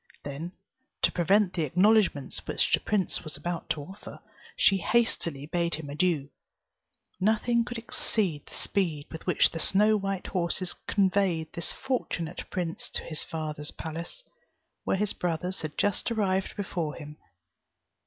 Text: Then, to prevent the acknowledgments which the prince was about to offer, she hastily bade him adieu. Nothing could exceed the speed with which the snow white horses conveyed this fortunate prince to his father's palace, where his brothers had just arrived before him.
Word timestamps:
Then, 0.23 0.53
to 1.03 1.11
prevent 1.11 1.53
the 1.53 1.61
acknowledgments 1.61 2.47
which 2.47 2.73
the 2.73 2.79
prince 2.79 3.23
was 3.23 3.37
about 3.37 3.69
to 3.69 3.83
offer, 3.83 4.19
she 4.57 4.77
hastily 4.77 5.45
bade 5.45 5.75
him 5.75 5.91
adieu. 5.91 6.29
Nothing 7.19 7.63
could 7.63 7.77
exceed 7.77 8.47
the 8.47 8.55
speed 8.55 9.05
with 9.11 9.27
which 9.27 9.51
the 9.51 9.59
snow 9.59 9.97
white 9.97 10.25
horses 10.25 10.73
conveyed 10.87 11.53
this 11.53 11.71
fortunate 11.71 12.49
prince 12.49 12.89
to 12.95 13.03
his 13.03 13.21
father's 13.23 13.69
palace, 13.69 14.23
where 14.85 14.97
his 14.97 15.13
brothers 15.13 15.61
had 15.61 15.77
just 15.77 16.09
arrived 16.11 16.55
before 16.55 16.95
him. 16.95 17.17